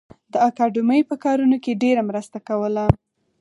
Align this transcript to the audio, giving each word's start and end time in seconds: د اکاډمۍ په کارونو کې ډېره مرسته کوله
د 0.31 0.33
اکاډمۍ 0.47 1.01
په 1.09 1.15
کارونو 1.23 1.57
کې 1.63 1.79
ډېره 1.83 2.01
مرسته 2.09 2.37
کوله 2.47 2.85